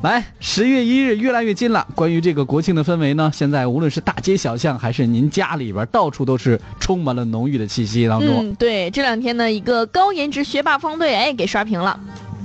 [0.00, 1.84] 来，十月一日越来越近了。
[1.96, 8.28] 关于这个国庆的氛围呢，现在无论是大街小巷，还是您家里边，到处都是充满了浓郁的气息当中。
[8.46, 11.98] 嗯，对，这两天呢，一个高颜值学霸方队，哎，给刷屏了。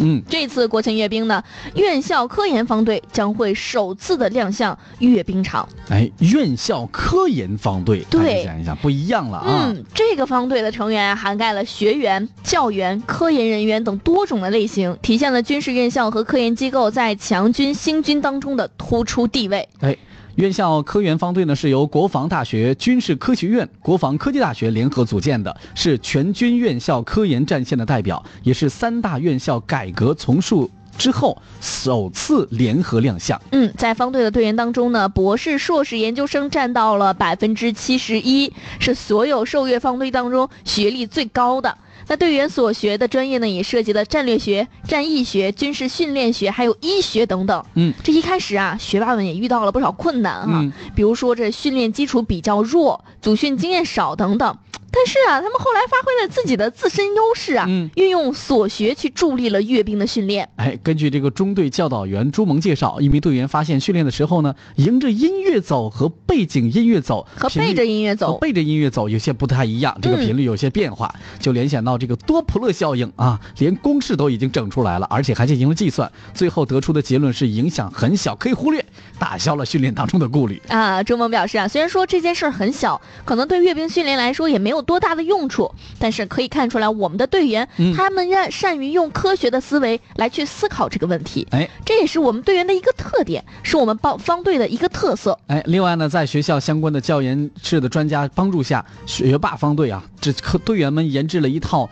[0.00, 1.42] 嗯，这次国庆阅兵呢，
[1.74, 5.68] 院校科研方队将会首次的亮相阅兵场。
[5.88, 9.66] 哎，院校科研方队，对，想一想不一样了啊。
[9.68, 19.68] 嗯，这个方队的成员涵盖了学员、教员、科研人员等多种的类型，体现了军事院校和科研机构在强军兴军当中的突出地位。
[19.80, 19.96] 哎。
[20.40, 33.38] 院校科研方队呢，是由国防大学、军事科学院、国防科技大学联合组建的，是全军院校科研战线的代表，也是三大院校改革从述之后首次联合亮相。
[33.52, 41.76] 嗯，在方队的队员当中呢，博士、硕士研究生占到了百分之七十一，是所有受阅方队当中学历最高的。
[42.10, 47.64] 那队员所学的专业呢，也涉及了战略学、战役学、军事训练学，还有医学等等。
[47.74, 54.58] 嗯，这一开始啊，学霸们也遇到了不少困难啊，比如说这训练基础比较弱，组训经验少等等。
[54.92, 60.48] 但是啊，他们后来发挥了自己的自身优势啊，运用所学去助力了阅兵的训练。
[60.56, 68.38] 哎，根据这个中队教导员朱萌介绍，一名队员发现训练的时候呢，迎着音乐走和背景音乐走和背着音乐走。
[68.38, 78.79] 背着音乐走有些不太一样，这个频率有些变化，就联想到这个多普勒效应啊，连公式都已经整出来了，而且还进行了计算，最后得出的结论是影响很小，可以忽略，
[79.20, 81.00] 打消了训练当中的顾虑啊。
[81.04, 84.80] 周萌表示啊，虽然说这件事儿很小，可能对阅兵训练来说也没有。
[84.80, 85.70] 多大的用处？
[85.98, 91.46] 但是可以看出来，我们的队员他们愿善于用科学的思维来去思考这个问题。
[91.50, 95.38] 哎，这也是我们队员的一个特点，是我们帮方队的一个特色。
[95.48, 100.32] 哎，另外呢，在学校相关的教研室的专家帮助下，学霸方队啊，这
[100.64, 101.88] 队员们研制了一套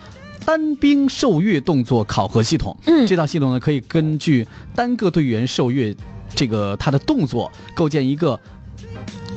[0.47, 2.75] 单兵受阅动作考核系统。
[2.87, 5.95] 嗯，这套系统呢，可以根据单个队员受阅
[6.35, 8.39] 这个他的动作，构建一个。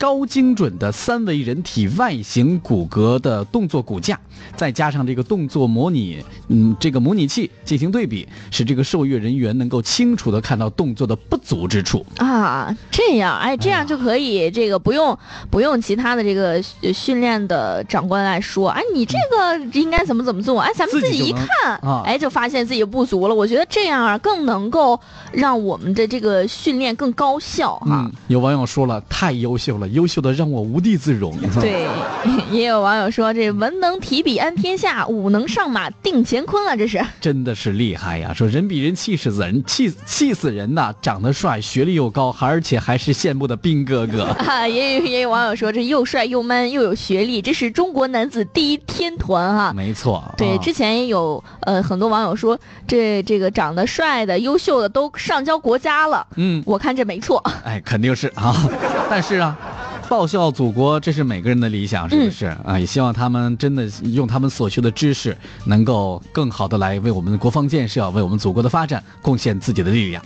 [0.01, 4.19] 高精准的三维人体外形骨骼的动作骨架，
[4.55, 12.75] 再加上这个动作模拟，嗯，这个模拟器进行对比，使这个受阅人员能够清楚的看到动作的不足之处啊。
[12.89, 15.15] 这样，哎，这样就可以，这个不用
[15.51, 16.59] 不用其他的这个
[16.91, 20.59] 训练的长官来说，哎，你这个应该怎么怎么做？
[20.61, 23.35] 哎，咱们自己一看，哎，就发现自己不足了。
[23.35, 24.99] 我觉得这样啊，更能够
[25.31, 28.09] 让我们的这个训练更高效哈。
[28.25, 29.90] 有网友说了，太优秀了。
[29.91, 31.37] 优秀的让我无地自容。
[31.59, 31.87] 对，
[32.51, 38.33] 也有网友说这文能提笔安天下，武能上马定乾坤啊，这是真的是厉害呀！
[38.33, 40.93] 说人比人气死人，气气死人呐！
[41.01, 44.23] 长得帅，学历又高，而且还是羡慕的兵哥哥。
[44.45, 49.73] 啊，也有也有网友说这又帅又 man 又有学历，这是中国男子第一天团哈。
[49.73, 50.23] 没错。
[50.37, 56.27] 对，之前也有呃很多网友说这这个长得帅的、优秀的都上交国家了。
[56.35, 57.43] 嗯，我看这没错。
[57.63, 58.55] 哎，肯定是啊，
[59.09, 59.57] 但是啊。
[60.11, 62.77] 报效祖国，这是每个人的理想，是不是啊？
[62.77, 70.21] 也希望他们真的用他们所学的知识，能够更好的来为我们的国防建设、为我们祖国的发展贡献自己的力量。